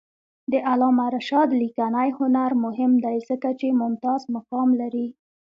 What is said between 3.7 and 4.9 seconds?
ممتاز مقام